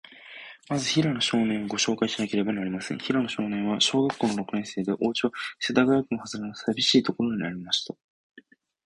[0.67, 2.97] まず、平野少年を、ごしょうかいしなければなりません。
[2.97, 7.93] 平野少年は、小学校の六年生で、おうちは、世田谷区のはずれの、さびしいところにありました。